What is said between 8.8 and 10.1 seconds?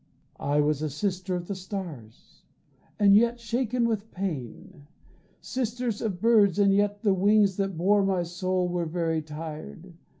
very tired.